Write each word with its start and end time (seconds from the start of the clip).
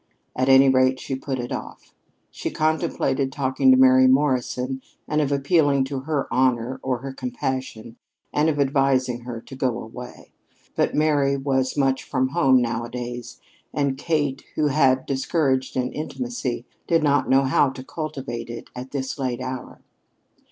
At 0.35 0.49
any 0.49 0.67
rate, 0.67 0.99
she 0.99 1.13
put 1.15 1.37
it 1.37 1.51
off. 1.51 1.93
She 2.31 2.49
contemplated 2.49 3.31
talking 3.31 3.69
to 3.69 3.77
Mary 3.77 4.07
Morrison, 4.07 4.81
and 5.07 5.21
of 5.21 5.31
appealing 5.31 5.83
to 5.83 5.99
her 5.99 6.25
honor, 6.33 6.79
or 6.81 7.01
her 7.03 7.13
compassion, 7.13 7.97
and 8.33 8.49
of 8.49 8.59
advising 8.59 9.19
her 9.25 9.39
to 9.41 9.55
go 9.55 9.79
away. 9.79 10.31
But 10.75 10.95
Mary 10.95 11.37
was 11.37 11.77
much 11.77 12.01
from 12.03 12.29
home 12.29 12.59
nowadays, 12.59 13.39
and 13.75 13.95
Kate, 13.95 14.43
who 14.55 14.69
had 14.69 15.05
discouraged 15.05 15.77
an 15.77 15.91
intimacy, 15.93 16.65
did 16.87 17.03
not 17.03 17.29
know 17.29 17.43
how 17.43 17.69
to 17.69 17.83
cultivate 17.83 18.49
it 18.49 18.71
at 18.75 18.89
this 18.89 19.19
late 19.19 19.39
hour. 19.39 19.81